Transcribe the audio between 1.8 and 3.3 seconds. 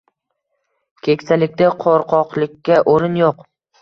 qo’rqoqlikka o’rin